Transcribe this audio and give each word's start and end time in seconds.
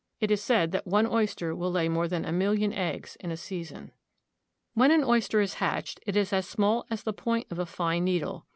It 0.19 0.31
is 0.31 0.41
said 0.41 0.71
that 0.71 0.87
one 0.87 1.05
oyster 1.05 1.53
will 1.55 1.69
lay 1.69 1.87
more 1.87 2.07
than 2.07 2.25
a 2.25 2.31
million 2.31 2.73
eggs 2.73 3.17
in 3.19 3.29
a 3.29 3.37
season. 3.37 3.91
When 4.73 4.89
an 4.89 5.03
oyster 5.03 5.41
is 5.41 5.53
hatched 5.61 5.99
it 6.07 6.17
is 6.17 6.33
as 6.33 6.47
small 6.47 6.87
as 6.89 7.03
the 7.03 7.13
point 7.13 7.45
of 7.51 7.59
a 7.59 7.67
fine 7.67 8.05
needle. 8.05 8.47